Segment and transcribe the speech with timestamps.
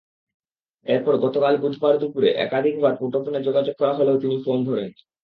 [0.85, 5.01] এরপর গতকাল বুধবার দুপুরে একাধিকবার মুঠোফোনে যোগাযোগ করা হলেও তিনি ফোন ধরেননি।